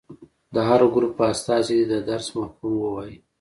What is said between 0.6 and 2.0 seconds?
هر ګروپ استازي دې د